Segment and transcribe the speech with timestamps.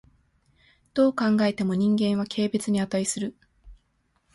[0.95, 3.35] どう考えても人間は軽蔑に価する。